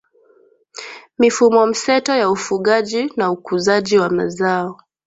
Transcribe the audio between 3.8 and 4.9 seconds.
wa mazao